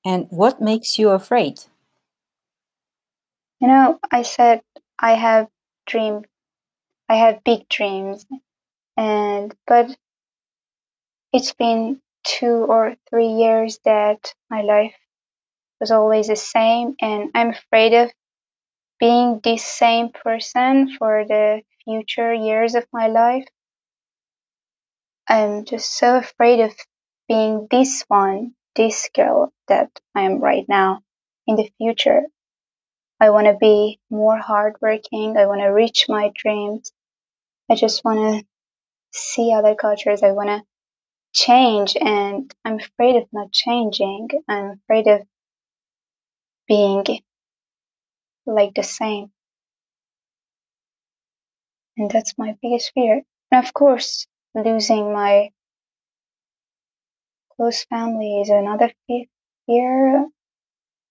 And 0.05 0.27
what 0.31 0.61
makes 0.61 0.97
you 0.97 1.11
afraid? 1.11 1.59
You 3.61 3.67
know, 3.67 3.99
I 4.13 4.23
said 4.23 4.63
I 4.99 5.15
have 5.15 5.49
dream. 5.85 6.23
I 7.09 7.17
have 7.17 7.45
big 7.45 7.69
dreams, 7.69 8.27
and 8.97 9.55
but 9.67 9.97
it's 11.33 11.53
been 11.55 12.01
two 12.25 12.67
or 12.69 12.97
three 13.11 13.29
years 13.29 13.81
that 13.85 14.35
my 14.51 14.63
life 14.63 14.97
was 15.81 15.91
always 15.91 16.29
the 16.29 16.37
same, 16.37 16.97
and 17.01 17.31
I'm 17.35 17.51
afraid 17.51 17.95
of 17.95 18.13
being 19.01 19.41
this 19.45 19.65
same 19.65 20.11
person 20.11 20.97
for 20.99 21.25
the 21.27 21.63
future 21.85 22.35
years 22.35 22.75
of 22.75 22.87
my 22.93 23.09
life. 23.09 23.47
I'm 25.29 25.65
just 25.65 25.97
so 25.97 26.17
afraid 26.19 26.61
of 26.61 26.75
being 27.29 27.69
this 27.71 28.05
one, 28.09 28.55
this 28.77 29.09
girl 29.15 29.53
that 29.69 29.91
I 30.15 30.23
am 30.23 30.41
right 30.41 30.67
now 30.69 31.01
in 31.47 31.57
the 31.57 31.71
future. 31.79 32.23
I 33.21 33.31
want 33.31 33.47
to 33.47 33.57
be 33.61 34.01
more 34.11 34.39
hardworking. 34.39 35.37
I 35.37 35.47
want 35.47 35.61
to 35.63 35.69
reach 35.69 36.07
my 36.09 36.33
dreams. 36.35 36.93
I 37.71 37.75
just 37.77 38.05
want 38.05 38.19
to 38.19 38.47
see 39.13 39.53
other 39.53 39.75
cultures. 39.75 40.23
I 40.23 40.33
want 40.33 40.49
to 40.51 40.63
change, 41.33 41.97
and 41.97 42.55
I'm 42.65 42.81
afraid 42.81 43.17
of 43.17 43.29
not 43.33 43.53
changing. 43.53 44.29
I'm 44.49 44.81
afraid 44.83 45.09
of 45.09 45.27
being 46.69 47.05
like 48.47 48.75
the 48.75 48.83
same. 48.83 49.31
And 51.99 52.11
that's 52.11 52.39
my 52.39 52.57
biggest 52.63 52.93
fear. 52.95 53.23
And 53.51 53.65
of 53.65 53.75
course, 53.75 54.27
losing 54.55 55.13
my 55.13 55.51
close 57.57 57.85
family 57.85 58.41
is 58.41 58.49
another 58.49 58.91
fear. 59.07 59.27
You 59.67 60.31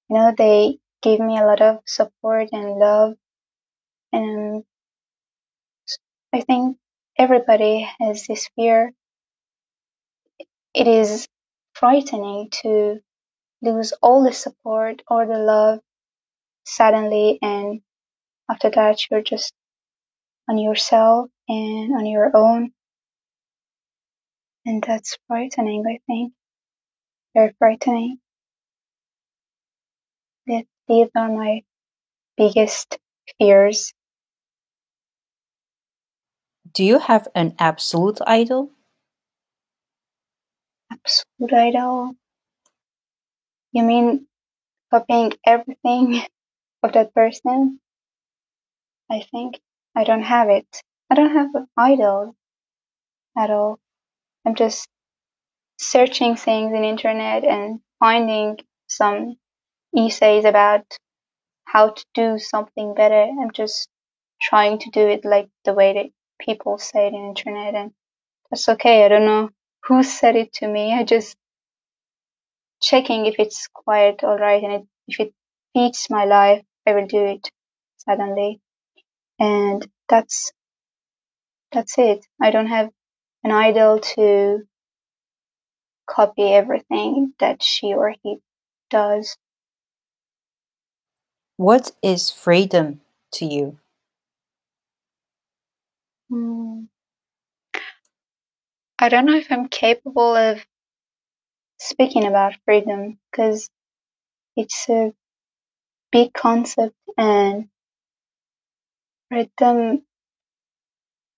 know, 0.09 0.33
they 0.37 0.79
gave 1.01 1.19
me 1.19 1.37
a 1.37 1.45
lot 1.45 1.61
of 1.61 1.81
support 1.85 2.49
and 2.51 2.79
love. 2.79 3.15
And 4.11 4.63
I 6.38 6.41
think 6.41 6.78
everybody 7.17 7.89
has 8.00 8.28
this 8.28 8.50
fear. 8.56 8.93
It 10.73 10.88
is 10.88 11.28
frightening 11.73 12.50
to 12.63 13.00
lose 13.62 13.93
all 14.02 14.23
the 14.23 14.34
support 14.34 15.04
or 15.10 15.26
the 15.28 15.39
love 15.39 15.80
suddenly, 16.65 17.39
and 17.41 17.82
after 18.52 18.69
that, 18.71 19.00
you're 19.12 19.23
just 19.23 19.54
on 20.50 20.58
yourself 20.60 21.30
and 21.50 21.95
on 21.95 22.06
your 22.06 22.32
own. 22.36 22.71
And 24.65 24.84
that's 24.84 25.17
frightening, 25.28 25.86
I 25.88 26.00
think. 26.08 26.34
Very 27.36 27.54
frightening. 27.60 28.19
These 30.47 31.10
are 31.15 31.30
my 31.32 31.63
biggest 32.38 33.00
fears. 33.39 33.93
Do 36.77 36.83
you 36.83 36.99
have 36.99 37.27
an 37.33 37.55
absolute 37.57 38.19
idol? 38.27 38.69
Absolute 40.91 41.51
idol. 41.51 42.15
You 43.71 43.81
mean 43.81 44.27
copying 44.91 45.33
everything 45.43 46.21
of 46.83 46.93
that 46.93 47.15
person? 47.15 47.79
I 49.09 49.25
think 49.31 49.59
I 49.95 50.03
don't 50.03 50.21
have 50.21 50.49
it. 50.49 50.67
I 51.09 51.15
don't 51.15 51.31
have 51.31 51.55
an 51.55 51.65
idol 51.75 52.35
at 53.35 53.49
all. 53.49 53.79
I'm 54.45 54.53
just 54.53 54.87
searching 55.79 56.35
things 56.35 56.73
in 56.73 56.83
internet 56.83 57.43
and 57.43 57.79
finding 57.99 58.59
some 58.85 59.35
essays 59.97 60.45
about 60.45 60.85
how 61.65 61.89
to 61.89 62.05
do 62.13 62.37
something 62.37 62.93
better. 62.93 63.23
I'm 63.23 63.49
just 63.51 63.89
trying 64.39 64.77
to 64.77 64.91
do 64.91 65.07
it 65.07 65.25
like 65.25 65.49
the 65.65 65.73
way 65.73 65.93
that 65.93 66.11
people 66.39 66.78
say 66.78 67.08
it 67.08 67.13
in 67.13 67.30
internet 67.30 67.76
and 67.76 67.91
that's 68.50 68.69
okay. 68.69 69.06
I 69.06 69.10
don't 69.10 69.26
know 69.26 69.50
who 69.84 70.04
said 70.04 70.36
it 70.36 70.54
to 70.54 70.67
me. 70.67 70.93
I 70.93 71.04
just 71.04 71.36
checking 72.82 73.26
if 73.26 73.36
it's 73.39 73.67
quite 73.73 74.23
alright 74.23 74.63
and 74.63 74.73
it, 74.73 74.84
if 75.08 75.19
it 75.19 75.34
fits 75.73 76.10
my 76.10 76.26
life, 76.26 76.63
I 76.88 76.93
will 76.93 77.08
do 77.08 77.26
it 77.26 77.50
suddenly. 77.97 78.62
And 79.39 79.88
that's 80.10 80.52
that's 81.71 81.97
it. 81.97 82.26
I 82.41 82.52
don't 82.52 82.67
have 82.67 82.89
an 83.43 83.52
idol 83.52 84.00
to 84.00 84.60
copy 86.08 86.54
everything 86.54 87.34
that 87.39 87.62
she 87.62 87.93
or 87.93 88.13
he 88.23 88.38
does. 88.89 89.36
What 91.58 91.91
is 92.02 92.32
freedom 92.32 93.02
to 93.34 93.45
you? 93.45 93.80
I 98.99 99.10
don't 99.10 99.25
know 99.25 99.38
if 99.38 99.51
I'm 99.51 99.67
capable 99.69 100.36
of 100.36 100.65
speaking 101.79 102.25
about 102.25 102.57
freedom 102.65 103.19
because 103.31 103.69
it's 104.55 104.89
a 104.89 105.13
big 106.12 106.33
concept 106.33 106.95
and 107.17 107.69
freedom 109.29 110.03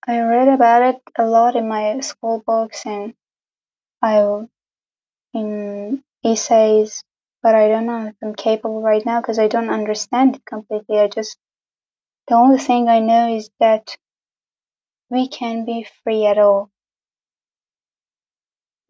I 0.06 0.20
read 0.20 0.48
about 0.48 0.94
it 0.94 1.02
a 1.18 1.26
lot 1.26 1.56
in 1.56 1.68
my 1.68 2.00
school 2.00 2.42
books 2.46 2.86
and 2.86 3.14
I 4.02 4.22
in 5.34 6.02
essays, 6.24 7.04
but 7.42 7.54
I 7.54 7.68
don't 7.68 7.86
know 7.86 8.06
if 8.08 8.14
I'm 8.22 8.34
capable 8.34 8.82
right 8.82 9.04
now 9.04 9.20
because 9.20 9.38
I 9.38 9.48
don't 9.48 9.70
understand 9.70 10.36
it 10.36 10.44
completely. 10.44 10.98
I 10.98 11.08
just 11.08 11.38
the 12.28 12.34
only 12.36 12.58
thing 12.58 12.88
I 12.88 13.00
know 13.00 13.34
is 13.36 13.50
that 13.60 13.96
we 15.10 15.28
can 15.28 15.64
be 15.64 15.86
free 16.04 16.26
at 16.26 16.38
all. 16.38 16.70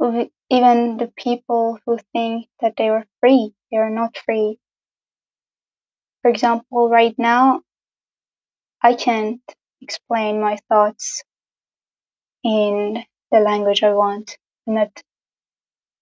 Even 0.02 0.96
the 0.96 1.12
people 1.16 1.78
who 1.86 1.98
think 2.12 2.48
that 2.60 2.74
they 2.76 2.88
are 2.88 3.06
free, 3.20 3.54
they 3.70 3.76
are 3.78 3.90
not 3.90 4.16
free. 4.16 4.58
For 6.22 6.30
example, 6.30 6.88
right 6.88 7.14
now, 7.18 7.62
I 8.82 8.94
can't 8.94 9.42
explain 9.80 10.40
my 10.40 10.58
thoughts 10.68 11.22
in 12.44 13.04
the 13.30 13.40
language 13.40 13.82
I 13.82 13.94
want. 13.94 14.36
I'm 14.66 14.74
not 14.74 15.02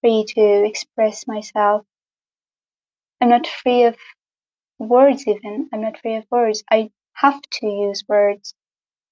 free 0.01 0.25
to 0.29 0.65
express 0.67 1.27
myself. 1.27 1.87
I'm 3.21 3.31
not 3.31 3.47
free 3.47 3.85
of 3.85 3.97
words 4.79 5.27
even. 5.29 5.71
I'm 5.73 5.83
not 5.83 5.99
free 6.01 6.17
of 6.17 6.27
words. 6.31 6.65
I 6.71 6.91
have 7.15 7.41
to 7.43 7.67
use 7.67 8.05
words. 8.09 8.55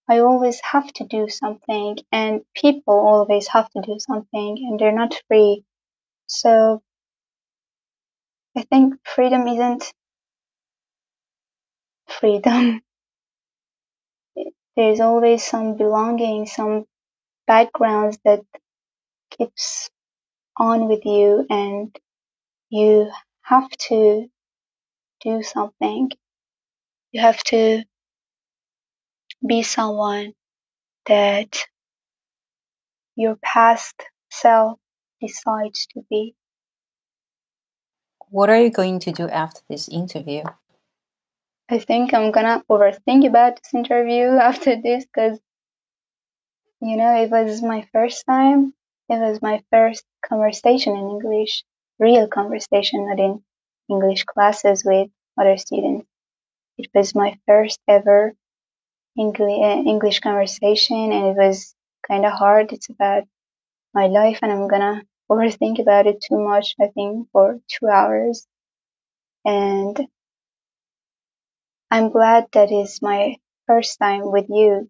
I 0.08 0.20
always 0.20 0.60
have 0.72 0.92
to 0.94 1.04
do 1.04 1.28
something 1.28 1.98
and 2.12 2.42
people 2.54 2.94
always 2.94 3.48
have 3.48 3.70
to 3.70 3.80
do 3.82 3.98
something 3.98 4.58
and 4.68 4.78
they're 4.78 4.92
not 4.92 5.14
free. 5.28 5.64
So 6.26 6.82
I 8.56 8.62
think 8.62 8.94
freedom 9.04 9.48
isn't 9.48 9.92
freedom. 12.08 12.82
There's 14.76 15.00
always 15.00 15.44
some 15.44 15.76
belonging, 15.76 16.46
some 16.46 16.86
backgrounds 17.46 18.18
that 18.24 18.42
keeps 19.30 19.90
on 20.58 20.88
with 20.88 21.04
you 21.06 21.46
and 21.50 21.96
you 22.70 23.10
have 23.42 23.70
to 23.70 24.28
do 25.22 25.42
something. 25.42 26.10
You 27.12 27.20
have 27.22 27.42
to 27.44 27.84
be 29.44 29.62
someone 29.62 30.32
that 31.06 31.58
your 33.16 33.36
past 33.36 33.94
self 34.30 34.78
decides 35.20 35.86
to 35.86 36.02
be. 36.10 36.34
What 38.28 38.50
are 38.50 38.60
you 38.60 38.70
going 38.70 38.98
to 39.00 39.12
do 39.12 39.28
after 39.28 39.60
this 39.68 39.88
interview? 39.88 40.42
I 41.68 41.78
think 41.78 42.12
I'm 42.12 42.30
gonna 42.30 42.62
overthink 42.70 43.26
about 43.26 43.56
this 43.56 43.74
interview 43.74 44.26
after 44.50 44.80
this 44.80 45.04
because, 45.04 45.38
you 46.80 46.96
know, 46.96 47.22
it 47.22 47.30
was 47.30 47.62
my 47.62 47.86
first 47.92 48.24
time. 48.26 48.74
It 49.08 49.20
was 49.20 49.40
my 49.40 49.62
first 49.70 50.04
conversation 50.24 50.96
in 50.96 51.08
English, 51.08 51.64
real 51.98 52.26
conversation, 52.28 53.08
not 53.08 53.20
in 53.20 53.42
English 53.88 54.24
classes 54.24 54.84
with 54.84 55.08
other 55.40 55.56
students. 55.56 56.06
It 56.76 56.90
was 56.94 57.14
my 57.14 57.38
first 57.46 57.80
ever 57.88 58.34
Uh, 59.18 59.82
English 59.92 60.20
conversation 60.20 61.10
and 61.12 61.26
it 61.26 61.36
was 61.36 61.74
kind 62.06 62.24
of 62.26 62.32
hard. 62.32 62.72
It's 62.72 62.88
about 62.90 63.24
my 63.94 64.06
life 64.08 64.40
and 64.42 64.52
I'm 64.52 64.68
gonna 64.68 65.04
overthink 65.30 65.80
about 65.80 66.06
it 66.06 66.22
too 66.22 66.38
much, 66.38 66.74
I 66.80 66.88
think, 66.88 67.28
for 67.32 67.60
two 67.68 67.88
hours. 67.88 68.46
And 69.46 70.06
I'm 71.90 72.10
glad 72.10 72.46
that 72.52 72.70
is 72.70 73.02
my 73.02 73.38
first 73.66 73.98
time 73.98 74.30
with 74.30 74.46
you 74.48 74.88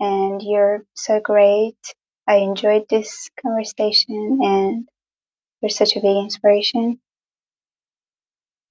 and 0.00 0.42
you're 0.42 0.84
so 0.94 1.20
great. 1.20 1.78
I 2.26 2.36
enjoyed 2.36 2.88
this 2.88 3.30
conversation 3.42 4.40
and 4.42 4.88
you're 5.62 5.70
such 5.70 5.96
a 5.96 6.00
big 6.00 6.16
inspiration. 6.16 7.00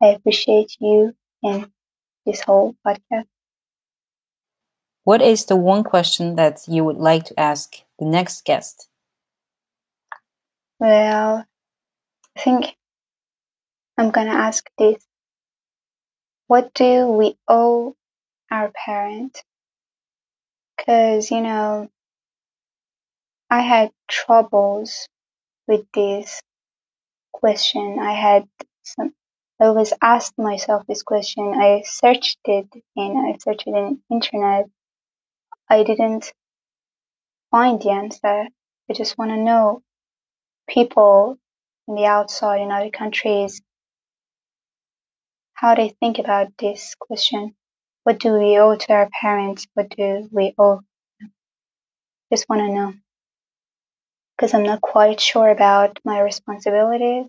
I 0.01 0.07
appreciate 0.11 0.77
you 0.79 1.13
and 1.43 1.69
this 2.25 2.41
whole 2.41 2.75
podcast. 2.85 3.27
What 5.05 5.21
is 5.21 5.45
the 5.45 5.55
one 5.55 5.83
question 5.83 6.35
that 6.35 6.67
you 6.67 6.83
would 6.83 6.97
like 6.97 7.25
to 7.25 7.39
ask 7.39 7.75
the 7.99 8.05
next 8.05 8.43
guest? 8.43 8.89
Well, 10.79 11.45
I 12.35 12.39
think 12.39 12.75
I'm 13.99 14.09
gonna 14.09 14.31
ask 14.31 14.67
this. 14.79 15.05
What 16.47 16.73
do 16.73 17.07
we 17.07 17.37
owe 17.47 17.95
our 18.49 18.71
parents? 18.71 19.43
Because, 20.75 21.29
you 21.29 21.41
know, 21.41 21.87
I 23.51 23.61
had 23.61 23.91
troubles 24.07 25.07
with 25.67 25.85
this 25.93 26.41
question. 27.31 27.99
I 27.99 28.13
had 28.13 28.49
some, 28.83 29.13
I 29.61 29.65
always 29.65 29.93
asked 30.01 30.37
myself 30.39 30.83
this 30.87 31.03
question. 31.03 31.53
I 31.53 31.83
searched 31.85 32.39
it 32.45 32.69
and 32.95 33.17
I 33.19 33.37
searched 33.37 33.67
it 33.67 33.75
in 33.75 34.01
internet 34.09 34.65
I 35.69 35.83
didn't 35.83 36.31
find 37.51 37.81
the 37.81 37.91
answer. 37.91 38.47
I 38.89 38.93
just 38.93 39.17
want 39.17 39.31
to 39.31 39.37
know 39.37 39.81
people 40.67 41.37
in 41.87 41.95
the 41.95 42.05
outside 42.05 42.61
in 42.61 42.71
other 42.71 42.89
countries 42.89 43.61
how 45.53 45.73
they 45.73 45.95
think 45.99 46.19
about 46.19 46.47
this 46.59 46.95
question. 46.99 47.55
What 48.03 48.19
do 48.19 48.33
we 48.33 48.57
owe 48.59 48.75
to 48.75 48.93
our 48.93 49.09
parents? 49.21 49.65
What 49.73 49.89
do 49.89 50.27
we 50.31 50.53
owe? 50.57 50.81
Just 52.31 52.47
want 52.49 52.61
to 52.61 52.73
know 52.73 52.93
because 54.35 54.53
I'm 54.53 54.63
not 54.63 54.81
quite 54.81 55.19
sure 55.19 55.49
about 55.49 55.99
my 56.03 56.19
responsibilities 56.19 57.27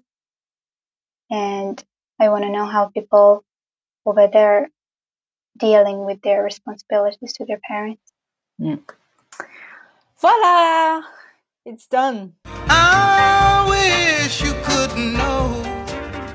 and 1.31 1.83
I 2.19 2.29
want 2.31 2.45
to 2.45 2.51
know 2.51 2.67
how 2.67 2.89
people 2.89 3.45
over 4.05 4.29
there 4.33 4.69
dealing 5.57 6.05
with 6.05 6.21
their 6.23 6.43
responsibilities 6.43 7.35
to 7.35 7.45
their 7.47 7.61
parents. 7.67 8.06
Voila! 8.59 8.83
It's 11.67 11.87
done. 11.87 12.33
I 12.69 13.67
wish 13.69 14.41
you 14.43 14.55
could 14.65 14.97
know 14.97 15.49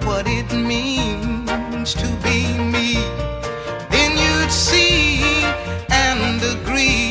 what 0.06 0.28
it 0.28 0.54
means 0.54 1.96
to 1.96 2.06
be 2.22 2.46
me. 2.60 2.94
Then 3.90 4.16
you'd 4.18 4.52
see 4.52 5.24
and 5.90 6.40
agree. 6.44 7.11